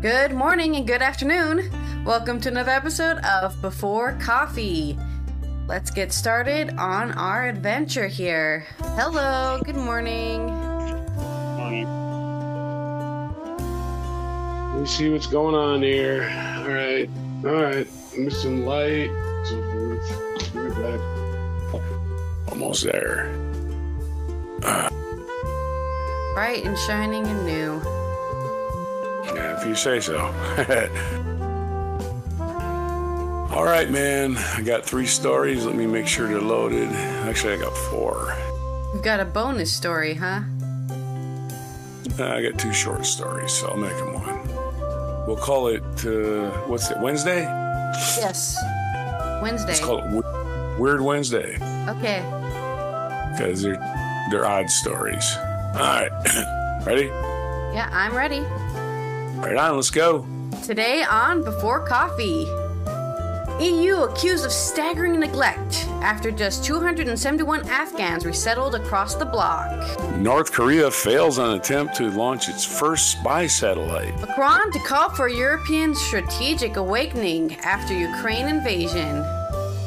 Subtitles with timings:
[0.00, 1.70] Good morning and good afternoon.
[2.06, 4.98] Welcome to another episode of Before Coffee.
[5.66, 8.66] Let's get started on our adventure here.
[8.78, 10.46] Hello, good morning.
[11.58, 11.86] Morning.
[14.72, 16.22] Let me see what's going on here.
[16.56, 17.10] All right,
[17.44, 17.86] all right.
[18.16, 19.10] Missing light,
[19.44, 20.00] so forth.
[22.48, 23.30] Almost there.
[26.32, 27.99] Bright and shining and new.
[29.34, 30.18] Yeah, if you say so.
[33.52, 34.36] All right, man.
[34.36, 35.64] I got three stories.
[35.66, 36.88] Let me make sure they're loaded.
[37.28, 38.34] Actually, I got four.
[38.94, 40.42] We've got a bonus story, huh?
[42.18, 45.26] Uh, I got two short stories, so I'll make them one.
[45.26, 47.42] We'll call it, uh, what's it, Wednesday?
[47.42, 48.56] Yes.
[49.42, 49.68] Wednesday.
[49.68, 50.22] Let's call it we-
[50.80, 51.56] Weird Wednesday
[51.88, 52.22] Okay.
[53.36, 53.78] because they're,
[54.30, 55.30] they're odd stories.
[55.74, 56.10] All right.
[56.86, 57.06] Ready?
[57.74, 58.40] Yeah, I'm ready.
[59.40, 60.26] Right on, let's go.
[60.62, 62.46] Today on Before Coffee.
[63.58, 69.70] EU accused of staggering neglect after just 271 Afghans resettled across the bloc.
[70.18, 74.14] North Korea fails on attempt to launch its first spy satellite.
[74.20, 79.24] Macron to call for European strategic awakening after Ukraine invasion.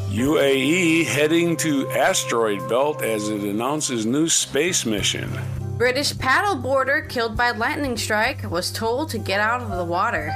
[0.10, 5.32] UAE heading to asteroid belt as it announces new space mission.
[5.78, 10.32] British paddleboarder killed by lightning strike was told to get out of the water.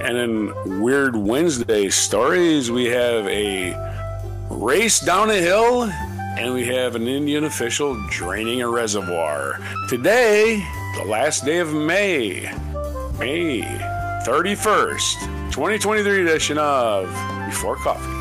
[0.00, 3.74] And in Weird Wednesday stories, we have a
[4.48, 5.84] race down a hill
[6.38, 9.58] and we have an Indian official draining a reservoir.
[9.88, 10.64] Today,
[10.98, 12.42] the last day of May,
[13.18, 13.62] May
[14.24, 17.06] 31st, 2023 edition of
[17.46, 18.15] Before Coffee.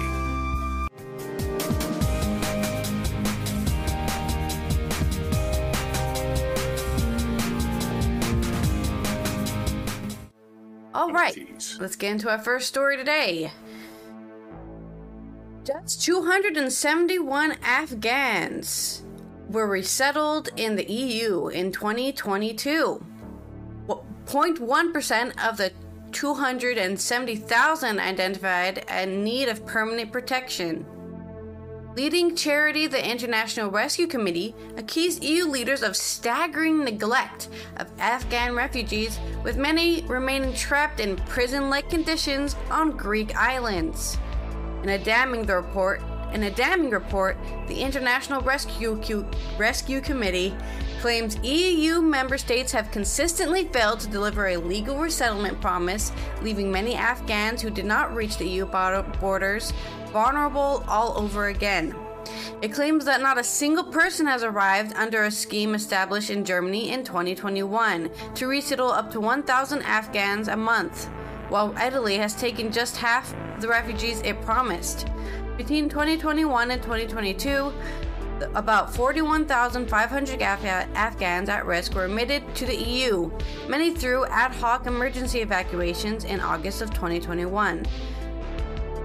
[11.79, 13.51] Let's get into our first story today.
[15.63, 19.03] Just 271 Afghans
[19.49, 23.03] were resettled in the EU in 2022.
[23.87, 25.71] 0.1% of the
[26.11, 30.85] 270,000 identified in need of permanent protection.
[31.95, 37.47] Leading charity, the International Rescue Committee, accused EU leaders of staggering neglect
[37.77, 44.17] of Afghan refugees, with many remaining trapped in prison like conditions on Greek islands.
[44.83, 46.01] In a damning report,
[46.33, 47.37] in a damning report,
[47.69, 49.25] the International Rescue Cu-
[49.57, 50.53] Rescue Committee
[51.05, 56.11] claims EU member states have consistently failed to deliver a legal resettlement promise,
[56.41, 59.71] leaving many Afghans who did not reach the EU borders
[60.11, 61.93] vulnerable all over again.
[62.63, 66.89] It claims that not a single person has arrived under a scheme established in Germany
[66.89, 71.05] in 2021 to resettle up to 1,000 Afghans a month,
[71.49, 75.05] while Italy has taken just half the refugees it promised.
[75.55, 77.73] Between 2021 and 2022, th-
[78.53, 80.65] about 41,500 Af-
[80.95, 83.31] Afghans at risk were admitted to the EU,
[83.67, 87.85] many through ad hoc emergency evacuations in August of 2021.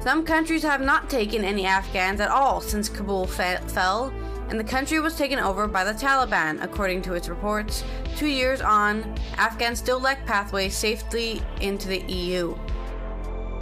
[0.00, 4.12] Some countries have not taken any Afghans at all since Kabul fe- fell,
[4.48, 7.84] and the country was taken over by the Taliban, according to its reports.
[8.16, 12.56] Two years on, Afghans still lack pathways safely into the EU.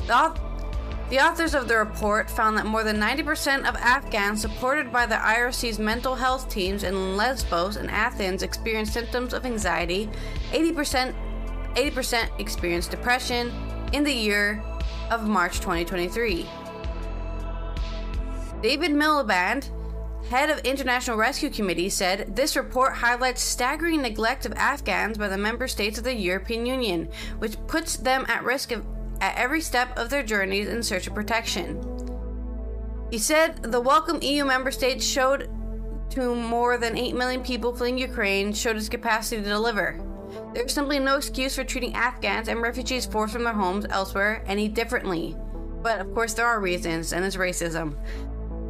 [0.07, 0.35] The,
[1.11, 5.15] the authors of the report found that more than 90% of Afghans supported by the
[5.15, 10.11] IRC's mental health teams in Lesbos and Athens experienced symptoms of anxiety.
[10.53, 11.15] 80%
[11.75, 13.53] 80% experienced depression
[13.93, 14.63] in the year
[15.11, 16.47] of March 2023.
[18.61, 19.71] David Miliband,
[20.29, 25.39] head of International Rescue Committee, said this report highlights staggering neglect of Afghans by the
[25.39, 27.09] member states of the European Union,
[27.39, 28.85] which puts them at risk of,
[29.21, 31.81] at every step of their journeys in search of protection.
[33.11, 35.51] He said the welcome EU member states showed
[36.11, 40.01] to more than 8 million people fleeing Ukraine showed its capacity to deliver.
[40.53, 44.43] There is simply no excuse for treating Afghans and refugees forced from their homes elsewhere
[44.47, 45.37] any differently.
[45.83, 47.97] But of course, there are reasons, and it's racism.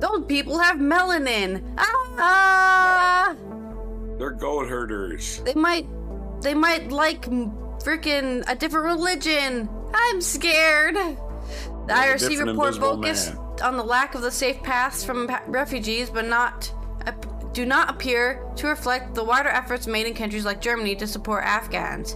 [0.00, 1.62] Those people have melanin.
[1.78, 3.34] Ah!
[4.18, 5.40] They're goat herders.
[5.44, 5.86] They might,
[6.42, 9.68] they might like freaking a different religion.
[9.94, 10.94] I'm scared.
[10.94, 13.60] The IRC report focused man.
[13.62, 16.72] on the lack of the safe paths from refugees, but not
[17.52, 21.42] do not appear to reflect the wider efforts made in countries like Germany to support
[21.44, 22.14] Afghans.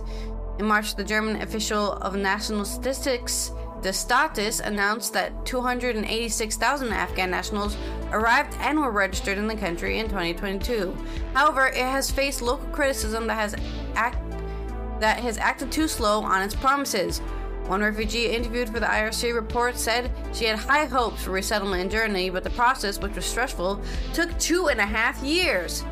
[0.59, 7.77] In March, the German official of national statistics, Destatis, announced that 286,000 Afghan nationals
[8.13, 10.97] arrived and were registered in the country in 2022.
[11.35, 13.57] However, it has faced local criticism that has
[13.97, 14.19] act
[15.01, 17.21] that has acted too slow on its promises.
[17.67, 21.91] One refugee interviewed for the IRC report said she had high hopes for resettlement in
[21.91, 23.81] Germany, but the process, which was stressful,
[24.13, 25.85] took two and a half years.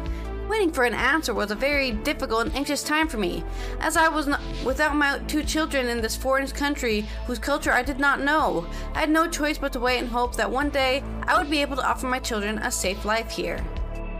[0.48, 3.44] Waiting for an answer was a very difficult and anxious time for me,
[3.78, 7.84] as I was not, without my two children in this foreign country whose culture I
[7.84, 8.66] did not know.
[8.92, 11.62] I had no choice but to wait and hope that one day I would be
[11.62, 13.64] able to offer my children a safe life here.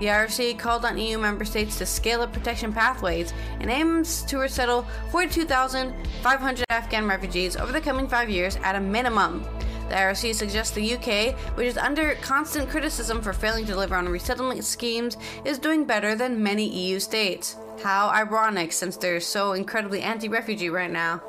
[0.01, 4.39] The IRC called on EU member states to scale up protection pathways and aims to
[4.39, 9.45] resettle 42,500 Afghan refugees over the coming five years at a minimum.
[9.91, 14.09] The IRC suggests the UK, which is under constant criticism for failing to deliver on
[14.09, 17.57] resettlement schemes, is doing better than many EU states.
[17.83, 21.23] How ironic, since they're so incredibly anti refugee right now.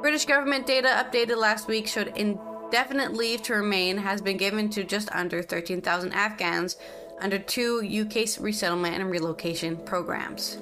[0.00, 4.84] British government data updated last week showed indefinite leave to remain has been given to
[4.84, 6.76] just under 13,000 Afghans
[7.22, 10.58] under two UK resettlement and relocation programs.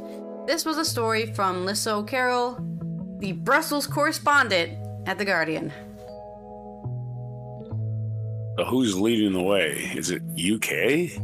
[0.47, 2.59] This was a story from Lisa O'Carroll,
[3.19, 4.73] the Brussels correspondent
[5.07, 5.73] at The Guardian.
[8.59, 9.91] So who's leading the way?
[9.97, 11.21] Is it UK?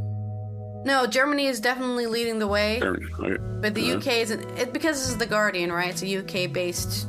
[0.87, 2.79] No, Germany is definitely leading the way.
[2.81, 3.07] Germany.
[3.19, 3.37] Okay.
[3.61, 3.99] But the Uh-huh.
[3.99, 5.91] UK isn't it, because this is the Guardian, right?
[5.91, 7.09] It's a UK based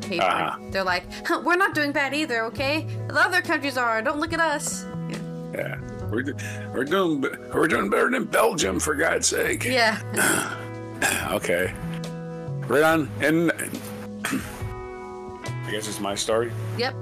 [0.00, 0.22] paper.
[0.24, 0.58] Uh-huh.
[0.70, 2.86] They're like, huh, we're not doing bad either, okay?
[3.08, 4.00] The other countries are.
[4.02, 4.84] Don't look at us.
[5.10, 5.18] Yeah.
[5.54, 5.76] Yeah.
[6.10, 6.24] We're,
[6.72, 9.64] we're doing we're doing better than Belgium for God's sake.
[9.64, 10.00] Yeah.
[11.30, 11.74] Okay.
[12.66, 13.10] Right on.
[13.20, 13.52] And
[14.24, 16.50] I guess it's my story.
[16.78, 16.94] yep.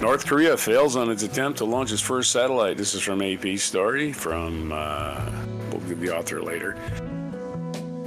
[0.00, 2.78] North Korea fails on its attempt to launch its first satellite.
[2.78, 5.30] This is from AP story from uh,
[5.70, 6.74] we'll give the author later.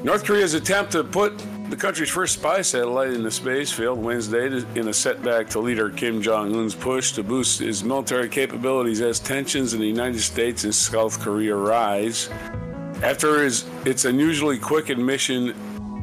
[0.04, 1.34] North Korea's attempt to put
[1.70, 6.20] the country's first spy satellite into space failed Wednesday in a setback to leader Kim
[6.20, 10.74] Jong Un's push to boost his military capabilities as tensions in the United States and
[10.74, 12.30] South Korea rise.
[13.04, 15.54] After his, its unusually quick admission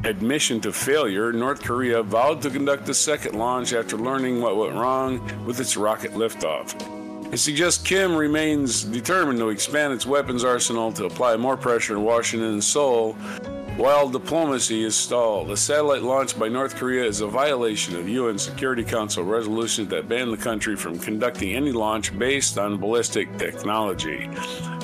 [0.05, 4.75] admission to failure, North Korea vowed to conduct a second launch after learning what went
[4.75, 6.75] wrong with its rocket liftoff.
[7.33, 12.03] It suggests Kim remains determined to expand its weapons arsenal to apply more pressure in
[12.03, 13.17] Washington and Seoul
[13.77, 15.49] while diplomacy is stalled.
[15.49, 20.09] The satellite launched by North Korea is a violation of UN Security Council resolutions that
[20.09, 24.29] ban the country from conducting any launch based on ballistic technology.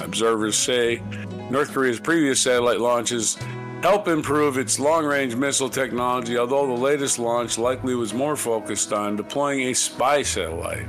[0.04, 1.02] Observers say
[1.50, 3.36] North Korea's previous satellite launches
[3.82, 8.94] help improve its long range missile technology, although the latest launch likely was more focused
[8.94, 10.88] on deploying a spy satellite.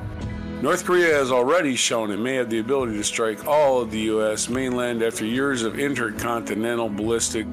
[0.61, 4.01] North Korea has already shown it may have the ability to strike all of the
[4.01, 4.51] U.S.
[4.51, 7.47] mainland after years of intercontinental ballistic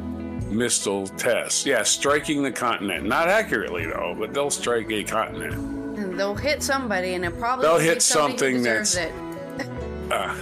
[0.52, 1.66] missile tests.
[1.66, 3.06] Yeah, striking the continent.
[3.06, 5.54] Not accurately, though, but they'll strike a continent.
[5.98, 9.14] And they'll hit somebody, and it probably They'll hit something that's- it.
[10.12, 10.36] Uh,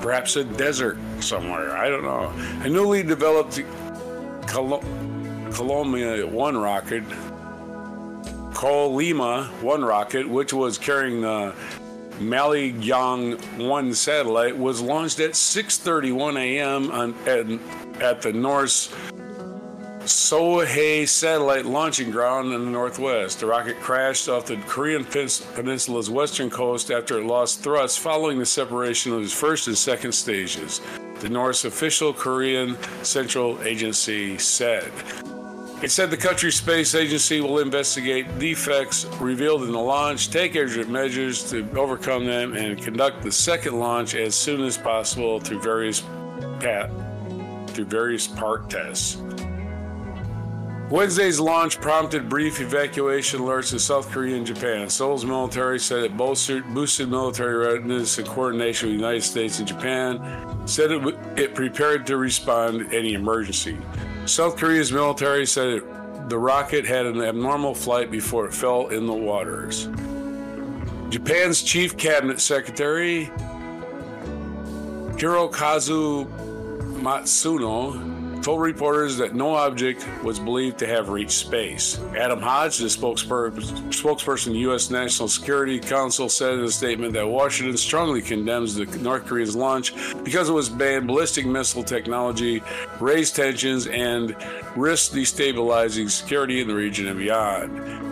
[0.00, 1.72] perhaps a desert somewhere.
[1.76, 2.32] I don't know.
[2.64, 3.60] A newly developed
[4.46, 4.80] Col-
[5.50, 7.04] Chollima 1 rocket,
[8.54, 11.52] Chollima 1 rocket, which was carrying the
[12.20, 16.90] Malligyong 1 satellite, was launched at 6:31 a.m.
[16.90, 18.88] On, at, at the Norse
[20.04, 23.38] Sohae satellite launching ground in the northwest.
[23.38, 28.46] The rocket crashed off the Korean peninsula's western coast after it lost thrust following the
[28.46, 30.80] separation of its first and second stages.
[31.20, 34.90] The North's official Korean Central Agency said.
[35.82, 40.88] It said the country's space agency will investigate defects revealed in the launch, take urgent
[40.90, 46.02] measures to overcome them, and conduct the second launch as soon as possible through various
[46.58, 46.90] pat,
[47.68, 49.20] through various part tests.
[50.92, 54.90] Wednesday's launch prompted brief evacuation alerts in South Korea and Japan.
[54.90, 59.66] Seoul's military said it boosted, boosted military readiness and coordination with the United States and
[59.66, 63.78] Japan, said it, it prepared to respond to any emergency.
[64.26, 69.06] South Korea's military said it, the rocket had an abnormal flight before it fell in
[69.06, 69.88] the waters.
[71.08, 73.30] Japan's chief cabinet secretary,
[75.16, 76.26] Hirokazu
[77.00, 78.11] Matsuno,
[78.42, 82.00] told reporters that no object was believed to have reached space.
[82.16, 83.52] Adam Hodge, the spokesper-
[83.90, 84.90] spokesperson of the U.S.
[84.90, 89.94] National Security Council, said in a statement that Washington strongly condemns the North Korean's launch
[90.24, 92.62] because it was banned ballistic missile technology,
[93.00, 94.36] raised tensions, and
[94.76, 98.02] risked destabilizing security in the region and beyond.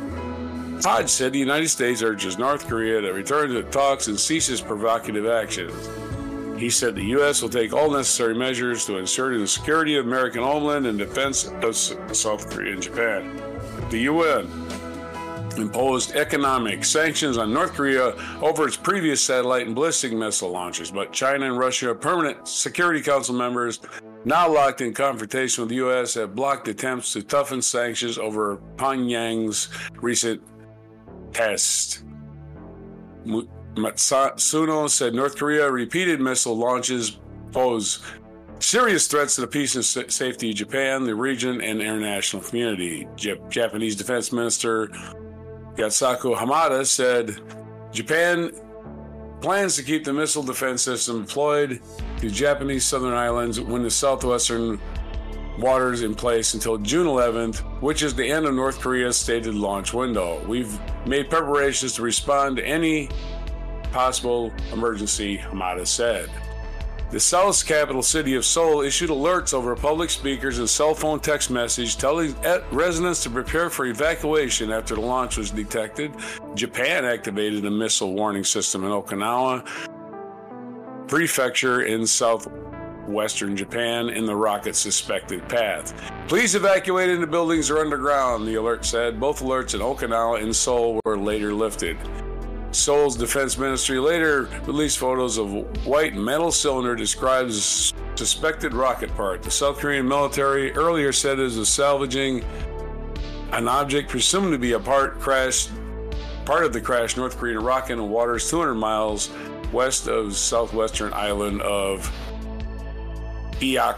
[0.84, 5.26] Hodge said the United States urges North Korea to return to talks and ceases provocative
[5.26, 5.88] actions.
[6.60, 7.40] He said the U.S.
[7.40, 11.74] will take all necessary measures to ensure the security of American homeland and defense of
[11.74, 13.40] South Korea and Japan.
[13.88, 14.46] The UN
[15.56, 21.14] imposed economic sanctions on North Korea over its previous satellite and ballistic missile launches, but
[21.14, 23.80] China and Russia, permanent Security Council members,
[24.26, 29.70] now locked in confrontation with the U.S., have blocked attempts to toughen sanctions over Pyongyang's
[30.02, 30.42] recent
[31.32, 32.04] test.
[33.80, 37.18] Matsuno said North Korea repeated missile launches
[37.52, 38.00] pose
[38.58, 43.08] serious threats to the peace and safety of Japan, the region, and the international community.
[43.16, 44.88] Japanese Defense Minister
[45.76, 47.40] Yatsuko Hamada said
[47.92, 48.50] Japan
[49.40, 51.80] plans to keep the missile defense system deployed
[52.18, 54.78] to Japanese southern islands when the southwestern
[55.58, 59.92] waters in place until June 11th, which is the end of North Korea's stated launch
[59.92, 60.42] window.
[60.46, 63.08] We've made preparations to respond to any
[63.92, 66.30] possible emergency, Hamada said.
[67.10, 71.50] The South's capital city of Seoul issued alerts over public speakers and cell phone text
[71.50, 72.36] message telling
[72.70, 76.12] residents to prepare for evacuation after the launch was detected.
[76.54, 79.66] Japan activated a missile warning system in Okinawa
[81.10, 85.92] prefecture in southwestern Japan in the rocket's suspected path.
[86.28, 89.18] Please evacuate into buildings or underground, the alert said.
[89.18, 91.96] Both alerts in Okinawa and Seoul were later lifted.
[92.72, 95.50] Seoul's defense ministry later released photos of
[95.84, 99.42] white metal cylinder described as suspected rocket part.
[99.42, 102.44] The South Korean military earlier said it was salvaging
[103.52, 105.70] an object presumed to be a part crashed
[106.44, 109.30] part of the crash North Korean rocket in waters 200 miles
[109.72, 112.10] west of southwestern island of
[113.60, 113.96] Iaklangogo.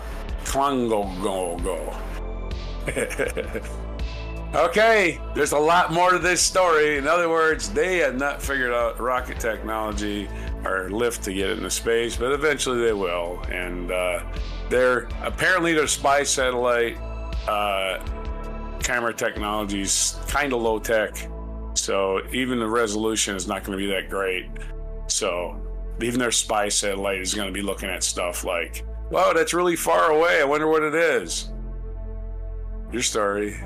[4.54, 6.99] Okay, there's a lot more to this story.
[6.99, 10.28] In other words, they have not figured out rocket technology
[10.62, 13.40] or lift to get it into space, but eventually they will.
[13.50, 14.21] And uh,
[14.68, 16.99] they're apparently their spy satellite
[17.49, 18.04] uh,
[18.82, 21.16] camera technology is kind of low tech,
[21.73, 24.50] so even the resolution is not going to be that great.
[25.06, 25.61] So
[26.02, 29.76] even their spy satellite is going to be looking at stuff like, "Wow, that's really
[29.76, 30.42] far away.
[30.42, 31.49] I wonder what it is."
[32.92, 33.59] Your story.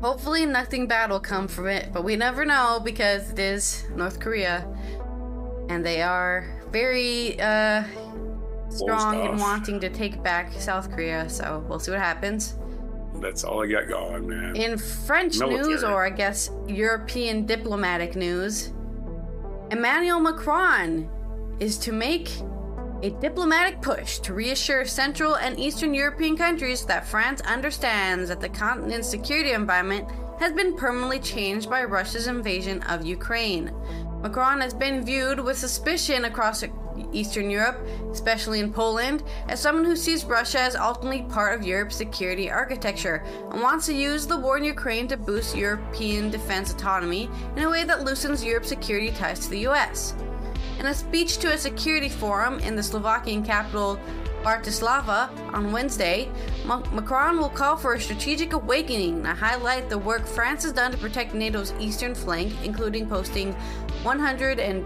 [0.00, 4.18] Hopefully, nothing bad will come from it, but we never know because it is North
[4.18, 4.66] Korea,
[5.68, 7.84] and they are very uh,
[8.70, 11.28] strong in wanting to take back South Korea.
[11.28, 12.56] So we'll see what happens.
[13.16, 14.56] That's all I got going, man.
[14.56, 15.68] In French Military.
[15.68, 18.72] news, or I guess European diplomatic news,
[19.70, 21.10] Emmanuel Macron
[21.58, 22.30] is to make
[23.02, 28.48] a diplomatic push to reassure Central and Eastern European countries that France understands that the
[28.48, 30.06] continent's security environment
[30.38, 33.72] has been permanently changed by Russia's invasion of Ukraine.
[34.22, 36.62] Macron has been viewed with suspicion across
[37.12, 37.78] Eastern Europe,
[38.10, 43.24] especially in Poland, as someone who sees Russia as ultimately part of Europe's security architecture
[43.50, 47.70] and wants to use the war in Ukraine to boost European defense autonomy in a
[47.70, 50.14] way that loosens Europe's security ties to the US.
[50.80, 54.00] In a speech to a security forum in the Slovakian capital
[54.42, 56.30] Bratislava on Wednesday,
[56.64, 60.96] Macron will call for a strategic awakening to highlight the work France has done to
[60.96, 63.52] protect NATO's eastern flank, including posting
[64.04, 64.82] 100 and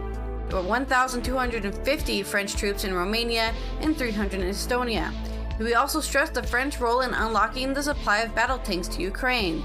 [0.52, 5.12] 1,250 French troops in Romania and 300 in Estonia.
[5.58, 9.64] He also stressed the French role in unlocking the supply of battle tanks to Ukraine.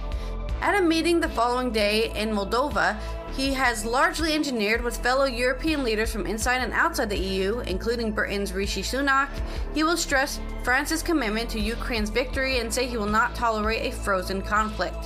[0.62, 3.00] At a meeting the following day in Moldova,
[3.36, 8.12] he has largely engineered with fellow European leaders from inside and outside the EU, including
[8.12, 9.30] Britain's Rishi Sunak.
[9.74, 13.96] He will stress France's commitment to Ukraine's victory and say he will not tolerate a
[13.96, 15.06] frozen conflict.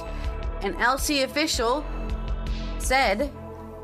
[0.61, 1.85] An Élysée official
[2.79, 3.31] said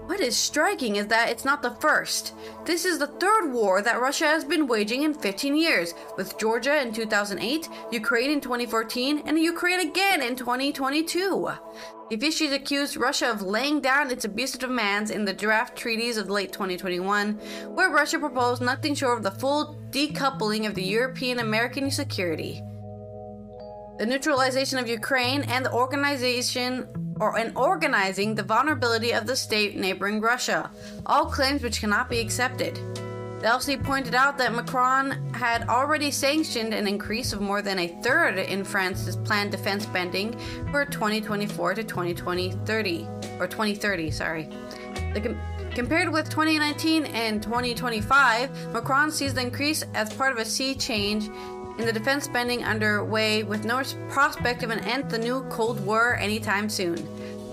[0.09, 2.33] what is striking is that it's not the first.
[2.65, 6.81] This is the third war that Russia has been waging in 15 years, with Georgia
[6.81, 11.51] in 2008, Ukraine in 2014, and Ukraine again in 2022.
[12.09, 16.27] The officials accused Russia of laying down its abusive demands in the draft treaties of
[16.27, 17.33] late 2021,
[17.75, 22.63] where Russia proposed nothing short of the full decoupling of the European American security.
[23.99, 26.87] The neutralization of Ukraine and the organization
[27.19, 30.69] or in organizing the vulnerability of the state neighboring Russia,
[31.05, 32.79] all claims which cannot be accepted.
[33.41, 38.37] Élysée pointed out that Macron had already sanctioned an increase of more than a third
[38.37, 40.37] in France's planned defense spending
[40.71, 43.07] for 2024 to 2030,
[43.39, 44.49] or 2030, sorry.
[45.13, 45.37] The,
[45.73, 51.29] compared with 2019 and 2025, Macron sees the increase as part of a sea change
[51.79, 55.83] in the defense spending underway with no prospect of an end to the new Cold
[55.85, 56.95] War anytime soon.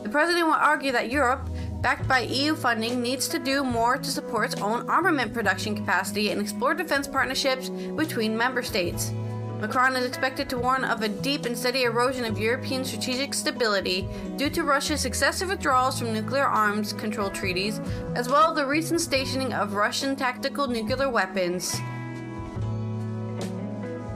[0.02, 1.48] The president will argue that Europe,
[1.80, 6.30] backed by EU funding, needs to do more to support its own armament production capacity
[6.30, 9.12] and explore defense partnerships between member states.
[9.60, 14.06] Macron is expected to warn of a deep and steady erosion of European strategic stability
[14.36, 17.80] due to Russia's successive withdrawals from nuclear arms control treaties,
[18.16, 21.80] as well as the recent stationing of Russian tactical nuclear weapons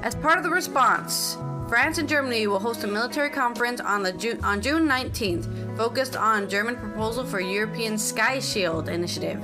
[0.02, 1.36] As part of the response,
[1.68, 6.16] France and Germany will host a military conference on, the Ju- on June 19th focused
[6.16, 9.38] on German proposal for European Sky Shield initiative.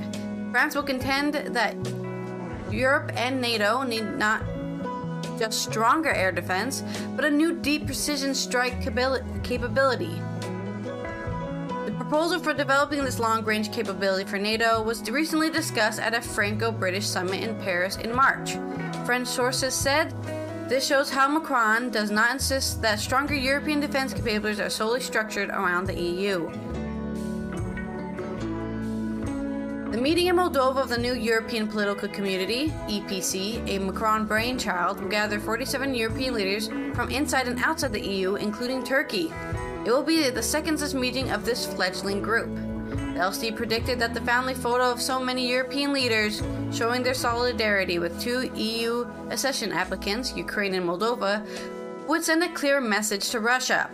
[0.51, 1.75] France will contend that
[2.71, 4.41] Europe and NATO need not
[5.37, 6.83] just stronger air defense,
[7.15, 10.21] but a new deep precision strike capability.
[11.85, 16.21] The proposal for developing this long range capability for NATO was recently discussed at a
[16.21, 18.57] Franco British summit in Paris in March.
[19.05, 20.13] French sources said
[20.67, 25.49] this shows how Macron does not insist that stronger European defense capabilities are solely structured
[25.49, 26.49] around the EU.
[29.91, 35.09] The meeting in Moldova of the new European Political Community, EPC, a Macron brainchild, will
[35.09, 39.31] gather 47 European leaders from inside and outside the EU, including Turkey.
[39.85, 42.66] It will be the second such meeting of this fledgling group.
[43.17, 48.21] Élysée predicted that the family photo of so many European leaders showing their solidarity with
[48.21, 51.45] two EU accession applicants, Ukraine and Moldova,
[52.07, 53.89] would send a clear message to Russia.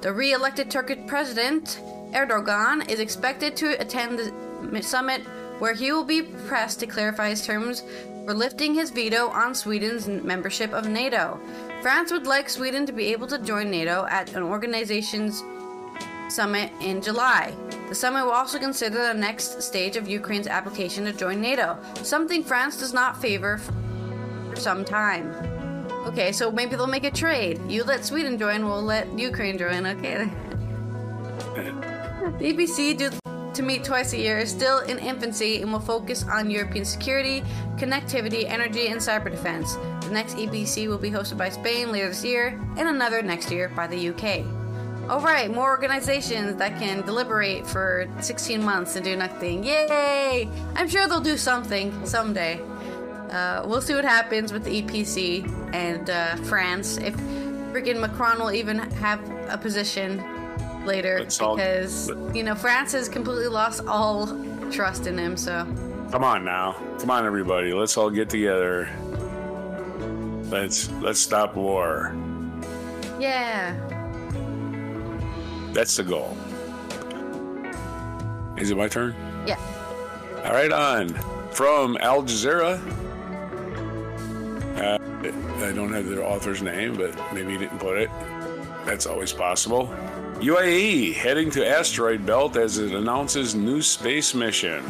[0.00, 1.80] The re elected Turkish president,
[2.12, 5.22] Erdogan, is expected to attend the summit
[5.60, 7.84] where he will be pressed to clarify his terms
[8.24, 11.38] for lifting his veto on Sweden's membership of NATO.
[11.80, 15.42] France would like Sweden to be able to join NATO at an organization's
[16.34, 17.54] summit in July.
[17.88, 22.42] The summit will also consider the next stage of Ukraine's application to join NATO, something
[22.42, 23.58] France does not favor
[24.50, 25.32] for some time.
[26.06, 27.60] Okay, so maybe they'll make a trade.
[27.68, 29.86] You let Sweden join, we'll let Ukraine join.
[29.86, 30.24] Okay.
[32.38, 33.10] the EPC do
[33.54, 37.40] to meet twice a year is still in infancy and will focus on European security,
[37.76, 39.76] connectivity, energy, and cyber defense.
[40.00, 43.68] The next EPC will be hosted by Spain later this year, and another next year
[43.68, 44.63] by the UK.
[45.08, 49.62] Alright, more organizations that can deliberate for 16 months and do nothing.
[49.62, 50.48] Yay!
[50.76, 52.60] I'm sure they'll do something someday.
[53.30, 56.96] Uh, we'll see what happens with the EPC and uh, France.
[56.96, 57.14] If
[57.74, 59.20] freaking Macron will even have
[59.50, 60.22] a position
[60.86, 64.26] later because you know France has completely lost all
[64.70, 65.36] trust in him.
[65.36, 65.64] So
[66.12, 68.88] come on now, come on everybody, let's all get together.
[70.50, 72.14] Let's let's stop war.
[73.18, 73.74] Yeah.
[75.74, 76.36] That's the goal.
[78.56, 79.14] Is it my turn?
[79.44, 79.58] Yeah.
[80.44, 81.08] All right, on
[81.50, 82.80] from Al Jazeera.
[84.78, 84.98] Uh,
[85.64, 88.10] I don't have the author's name, but maybe he didn't put it.
[88.84, 89.88] That's always possible.
[90.38, 94.84] UAE heading to asteroid belt as it announces new space mission.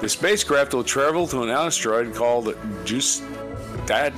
[0.00, 3.24] The spacecraft will travel to an asteroid called Just
[3.86, 4.12] that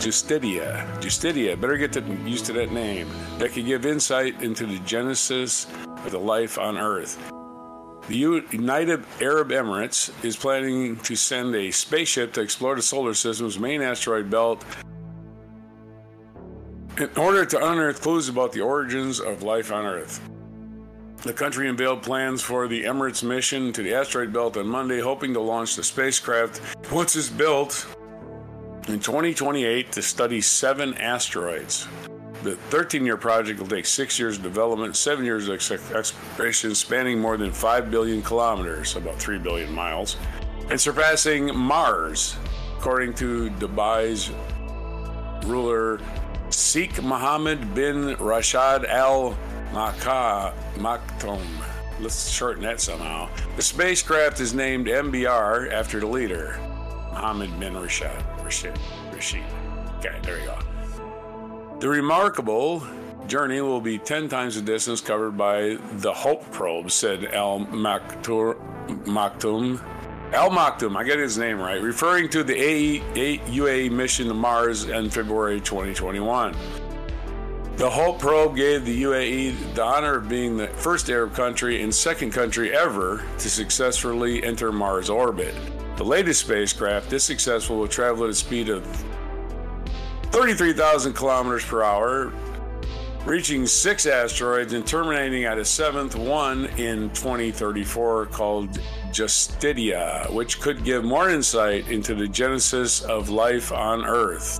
[0.00, 0.86] Justitia.
[1.02, 1.60] Justitia.
[1.60, 3.06] Better get to, used to that name.
[3.38, 5.66] That could give insight into the genesis
[6.04, 7.18] of the life on Earth.
[8.08, 13.58] The United Arab Emirates is planning to send a spaceship to explore the solar system's
[13.58, 14.64] main asteroid belt
[16.96, 20.26] in order to unearth clues about the origins of life on Earth.
[21.22, 25.34] The country unveiled plans for the Emirates mission to the asteroid belt on Monday, hoping
[25.34, 27.86] to launch the spacecraft once it's built
[28.92, 31.86] in 2028 to study seven asteroids.
[32.42, 35.54] The 13 year project will take six years of development, seven years of
[35.94, 40.16] exploration, spanning more than 5 billion kilometers, about 3 billion miles,
[40.70, 42.36] and surpassing Mars,
[42.78, 44.30] according to Dubai's
[45.46, 46.00] ruler
[46.50, 49.36] Sheikh Mohammed bin Rashid Al
[49.72, 51.46] Maktoum.
[52.00, 53.28] Let's shorten that somehow.
[53.56, 56.58] The spacecraft is named MBR after the leader,
[57.12, 58.24] Mohammed bin Rashid.
[58.50, 58.76] Rashid.
[59.12, 59.44] Rashid.
[59.98, 60.58] Okay, there you go.
[61.78, 62.82] The remarkable
[63.28, 68.58] journey will be 10 times the distance covered by the Hope probe, said Al Maktoum.
[70.32, 75.10] Al Maktoum, I get his name right, referring to the AUA mission to Mars in
[75.10, 76.56] February 2021.
[77.76, 81.94] The Hope probe gave the UAE the honor of being the first Arab country and
[81.94, 85.54] second country ever to successfully enter Mars orbit.
[86.00, 88.86] The latest spacecraft, this successful, will travel at a speed of
[90.30, 92.32] 33,000 kilometers per hour,
[93.26, 98.80] reaching six asteroids and terminating at a seventh one in 2034 called
[99.12, 104.58] Justitia, which could give more insight into the genesis of life on Earth.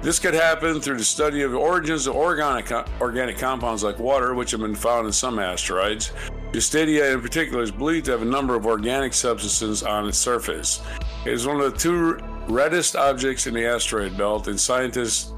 [0.00, 4.32] This could happen through the study of the origins of organic, organic compounds like water,
[4.32, 6.10] which have been found in some asteroids.
[6.52, 10.80] Justitia, in particular, is believed to have a number of organic substances on its surface.
[11.26, 15.32] It is one of the two reddest objects in the asteroid belt, and scientists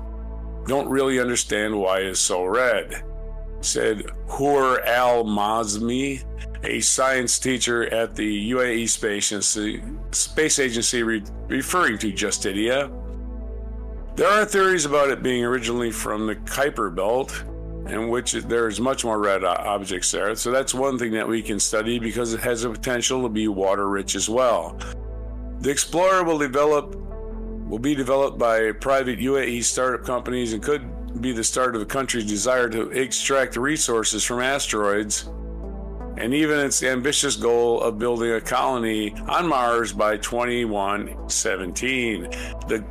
[0.67, 3.03] don't really understand why it's so red,
[3.61, 6.25] said Hoor Al Mazmi,
[6.63, 12.97] a science teacher at the UAE Space Agency, Space Agency re- referring to Justitia.
[14.15, 17.45] There are theories about it being originally from the Kuiper Belt,
[17.87, 20.35] in which there's much more red objects there.
[20.35, 23.49] So that's one thing that we can study because it has the potential to be
[23.49, 24.79] water rich as well.
[25.61, 26.97] The Explorer will develop
[27.69, 31.87] will be developed by private UAE startup companies and could be the start of the
[31.87, 35.31] country's desire to extract resources from asteroids
[36.17, 42.23] and even its ambitious goal of building a colony on Mars by 2117.
[42.69, 42.85] The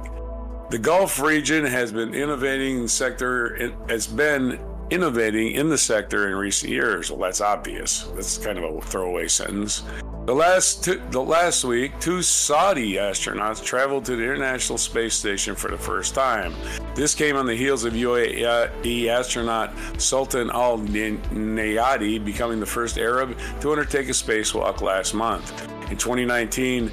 [0.70, 6.72] the Gulf region has been innovating sector has been innovating in the sector in recent
[6.72, 7.12] years.
[7.12, 8.04] Well, that's obvious.
[8.16, 9.84] That's kind of a throwaway sentence.
[10.26, 15.56] The last two, the last week, two Saudi astronauts traveled to the International Space Station
[15.56, 16.54] for the first time.
[16.94, 23.36] This came on the heels of UAE astronaut Sultan Al Neyadi becoming the first Arab
[23.62, 25.64] to undertake a spacewalk last month.
[25.90, 26.92] In 2019,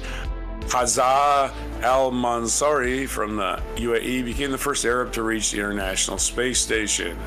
[0.61, 6.59] Hazza Al Mansouri from the UAE became the first Arab to reach the International Space
[6.59, 7.17] Station.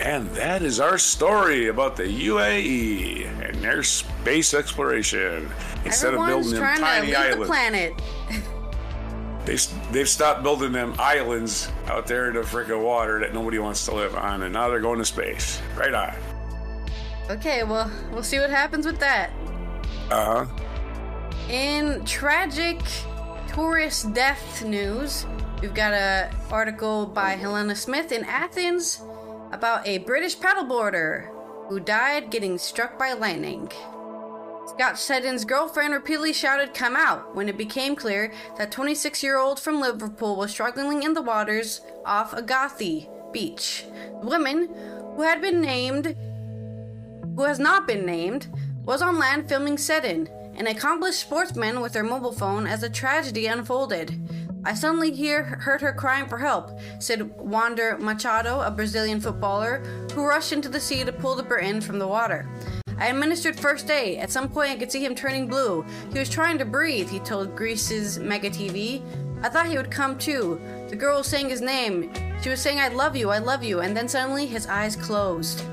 [0.00, 5.50] And that is our story about the UAE and their space exploration.
[5.84, 8.02] Instead Everyone's of building them tiny islands, the planet.
[9.44, 9.56] they,
[9.92, 13.94] they've stopped building them islands out there in the freaking water that nobody wants to
[13.94, 15.60] live on, and now they're going to space.
[15.76, 16.14] Right on.
[17.28, 19.30] Okay, well, we'll see what happens with that.
[20.10, 21.50] Uh huh.
[21.50, 22.80] In tragic
[23.48, 25.26] tourist death news,
[25.60, 29.02] we've got an article by Helena Smith in Athens
[29.52, 31.28] about a British paddleboarder
[31.68, 33.70] who died getting struck by lightning.
[34.66, 39.58] Scott Seddon's girlfriend repeatedly shouted, Come out, when it became clear that 26 year old
[39.58, 43.84] from Liverpool was struggling in the waters off Agathi Beach.
[44.20, 44.68] The woman,
[45.16, 46.16] who had been named,
[47.36, 48.48] who has not been named,
[48.84, 53.46] was on land filming Seddon, an accomplished sportsman with her mobile phone as the tragedy
[53.46, 54.39] unfolded.
[54.64, 59.78] I suddenly hear, heard her crying for help, said Wander Machado, a Brazilian footballer,
[60.14, 62.46] who rushed into the sea to pull the Briton from the water.
[62.98, 64.18] I administered first aid.
[64.18, 65.84] At some point, I could see him turning blue.
[66.12, 69.02] He was trying to breathe, he told Greece's Mega TV.
[69.42, 70.60] I thought he would come too.
[70.90, 72.12] The girl was saying his name.
[72.42, 75.64] She was saying, I love you, I love you, and then suddenly his eyes closed.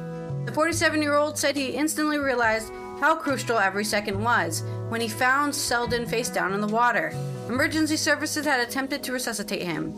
[0.45, 5.07] The 47 year old said he instantly realized how crucial every second was when he
[5.07, 7.11] found Seddon face down in the water.
[7.47, 9.93] Emergency services had attempted to resuscitate him.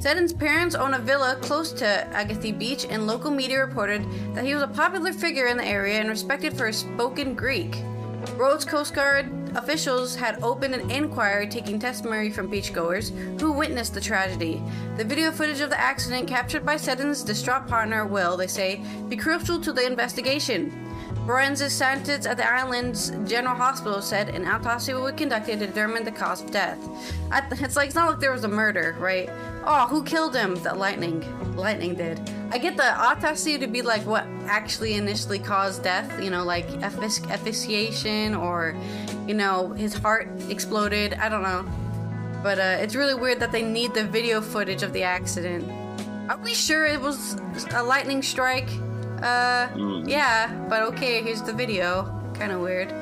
[0.00, 4.52] Seddon's parents own a villa close to Agathi Beach, and local media reported that he
[4.52, 7.76] was a popular figure in the area and respected for his spoken Greek.
[8.36, 13.10] Rhodes Coast Guard officials had opened an inquiry taking testimony from beachgoers
[13.40, 14.62] who witnessed the tragedy.
[14.96, 19.16] The video footage of the accident captured by Seddon's distraught partner will, they say, be
[19.16, 20.81] crucial to the investigation.
[21.26, 26.02] Forensic scientists at the island's general hospital said an autopsy will be conducted to determine
[26.02, 26.78] the cause of death.
[27.52, 29.30] It's like it's not like there was a murder, right?
[29.64, 30.56] Oh, who killed him?
[30.56, 31.24] That lightning,
[31.56, 32.20] lightning did.
[32.50, 36.68] I get the autopsy to be like what actually initially caused death, you know, like
[36.82, 38.74] asphyxiation or,
[39.28, 41.14] you know, his heart exploded.
[41.14, 41.64] I don't know,
[42.42, 45.70] but uh, it's really weird that they need the video footage of the accident.
[46.28, 47.36] Are we sure it was
[47.70, 48.68] a lightning strike?
[49.22, 50.08] Uh, mm.
[50.08, 52.04] yeah, but okay, here's the video.
[52.34, 52.92] Kind of weird.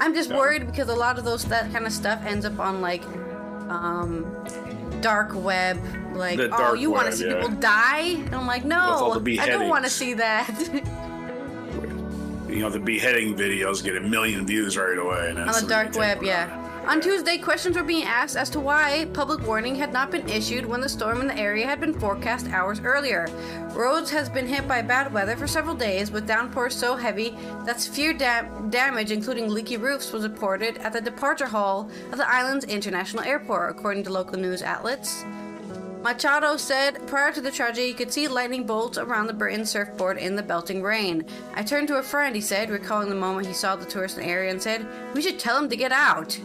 [0.00, 0.36] I'm just yeah.
[0.36, 3.04] worried because a lot of those that kind of stuff ends up on like
[3.68, 4.24] um
[5.00, 5.78] dark web
[6.14, 7.34] like oh, dark oh you want to see yeah.
[7.34, 10.48] people die and i'm like no i don't want to see that
[12.48, 16.22] you know the beheading videos get a million views right away on the dark web
[16.22, 20.28] yeah on Tuesday, questions were being asked as to why public warning had not been
[20.28, 23.26] issued when the storm in the area had been forecast hours earlier.
[23.72, 27.80] Rhodes has been hit by bad weather for several days, with downpours so heavy that
[27.80, 32.64] severe da- damage, including leaky roofs, was reported at the departure hall of the island's
[32.66, 35.24] international airport, according to local news outlets.
[36.02, 40.18] Machado said prior to the tragedy, he could see lightning bolts around the Briton surfboard
[40.18, 41.24] in the belting rain.
[41.56, 44.22] I turned to a friend, he said, recalling the moment he saw the tourist in
[44.22, 46.38] the area, and said, We should tell him to get out.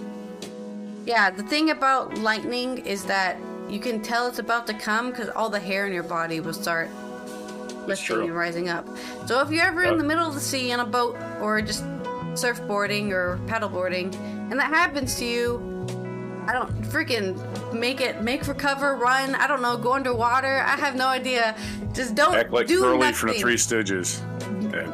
[1.05, 3.37] Yeah, the thing about lightning is that
[3.69, 6.53] you can tell it's about to come because all the hair in your body will
[6.53, 6.89] start
[7.87, 8.87] lifting and rising up.
[9.25, 11.83] So if you're ever in the middle of the sea on a boat or just
[12.33, 14.13] surfboarding or paddleboarding,
[14.51, 15.57] and that happens to you,
[16.47, 19.35] I don't freaking make it, make for cover, run.
[19.35, 20.59] I don't know, go underwater.
[20.59, 21.55] I have no idea.
[21.93, 23.13] Just don't act like do Curly nothing.
[23.13, 24.21] from the Three Stooges.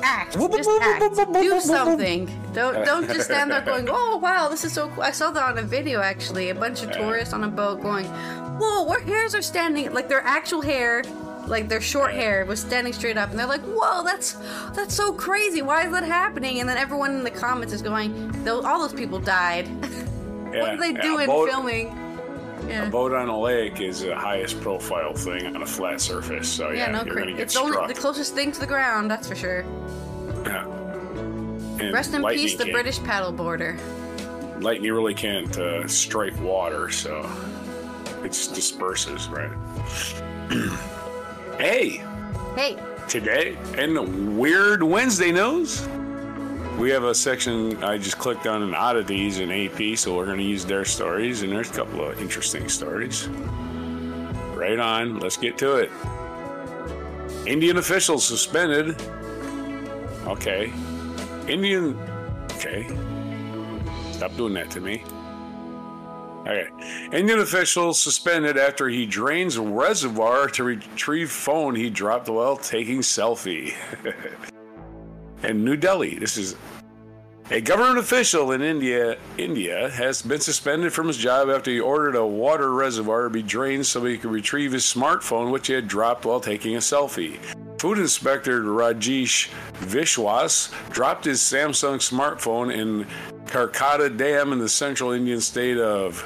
[0.04, 0.34] Act.
[0.58, 1.02] Just act.
[1.34, 2.26] Do something.
[2.54, 5.44] Don't don't just stand there going, "Oh wow, this is so cool." I saw that
[5.44, 6.50] on a video actually.
[6.50, 10.22] A bunch of tourists on a boat going, "Whoa, where hairs are standing like their
[10.22, 11.04] actual hair."
[11.48, 14.34] Like their short hair was standing straight up, and they're like, "Whoa, that's
[14.76, 15.62] that's so crazy!
[15.62, 18.12] Why is that happening?" And then everyone in the comments is going,
[18.46, 19.66] "All those people died.
[20.50, 22.07] what are they doing boat, filming?"
[22.68, 22.86] Yeah.
[22.88, 26.50] A boat on a lake is the highest profile thing on a flat surface.
[26.50, 27.76] So yeah, Yeah, no, you're gonna get it's struck.
[27.76, 29.64] only the closest thing to the ground, that's for sure.
[30.46, 30.66] Yeah.
[31.80, 33.78] And Rest in peace, the British paddleboarder.
[34.62, 37.30] Lightning really can't uh, strike water, so
[38.24, 39.52] it just disperses, right?
[41.60, 42.04] hey,
[42.56, 42.76] Hey,
[43.08, 45.88] today in Weird Wednesday news,
[46.78, 50.38] we have a section I just clicked on in oddities in AP, so we're going
[50.38, 53.28] to use their stories, and there's a couple of interesting stories.
[54.56, 55.92] Right on, let's get to it.
[57.48, 59.02] Indian officials suspended.
[60.28, 60.72] Okay.
[61.48, 61.98] Indian.
[62.52, 62.88] Okay.
[64.12, 65.04] Stop doing that to me.
[66.42, 66.68] Okay.
[67.12, 73.00] Indian officials suspended after he drains a reservoir to retrieve phone he dropped while taking
[73.00, 73.74] selfie.
[75.44, 76.56] in New Delhi, this is
[77.50, 79.18] a government official in India.
[79.38, 83.42] India has been suspended from his job after he ordered a water reservoir to be
[83.42, 87.38] drained so he could retrieve his smartphone, which he had dropped while taking a selfie.
[87.80, 89.50] Food Inspector Rajesh
[89.82, 93.06] Vishwas dropped his Samsung smartphone in
[93.46, 96.26] Kherkatta Dam in the central Indian state of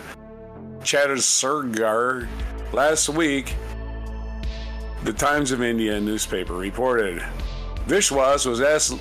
[0.79, 2.27] Chhattisgarh
[2.73, 3.53] last week.
[5.03, 7.23] The Times of India newspaper reported.
[7.91, 8.97] Vishwas was asked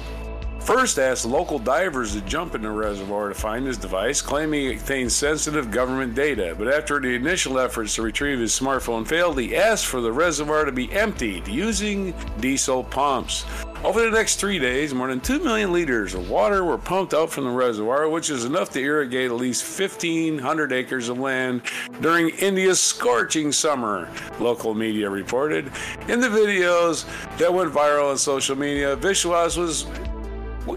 [0.61, 4.77] first asked local divers to jump in the reservoir to find his device, claiming it
[4.79, 6.55] contained sensitive government data.
[6.57, 10.65] But after the initial efforts to retrieve his smartphone failed, he asked for the reservoir
[10.65, 13.45] to be emptied using diesel pumps.
[13.83, 17.31] Over the next three days, more than 2 million liters of water were pumped out
[17.31, 21.63] from the reservoir, which is enough to irrigate at least 1,500 acres of land
[22.03, 25.73] during India's scorching summer, local media reported.
[26.09, 27.07] In the videos
[27.39, 29.87] that went viral on social media, Vishwas was